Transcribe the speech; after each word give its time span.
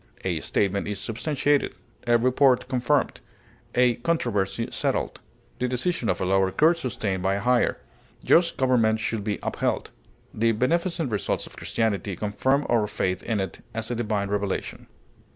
A 0.23 0.39
statement 0.39 0.87
is 0.87 0.99
substantiated; 0.99 1.75
a 2.07 2.17
report 2.17 2.67
confirmed; 2.67 3.19
a 3.75 3.97
controversy 3.97 4.67
settled; 4.71 5.21
the 5.59 5.67
decision 5.67 6.09
of 6.09 6.19
a 6.19 6.25
lower 6.25 6.49
court 6.49 6.79
sustained 6.79 7.21
by 7.21 7.35
a 7.35 7.39
higher. 7.39 7.77
Just 8.23 8.57
government 8.57 8.99
should 8.99 9.23
be 9.23 9.37
upheld. 9.43 9.91
The 10.33 10.53
beneficent 10.53 11.11
results 11.11 11.45
of 11.45 11.55
Christianity 11.55 12.15
confirm 12.15 12.65
our 12.67 12.87
faith 12.87 13.21
in 13.21 13.39
it 13.39 13.63
as 13.75 13.91
a 13.91 13.95
divine 13.95 14.29
revelation. 14.29 14.87